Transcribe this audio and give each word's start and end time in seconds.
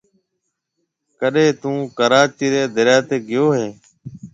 ڪڏي 1.19 1.45
ٿُون 1.61 1.77
ڪراچِي 1.97 2.47
ريَ 2.53 2.63
دريا 2.75 2.97
تي 3.07 3.17
گيو 3.27 3.45
هيَ۔ 3.55 3.67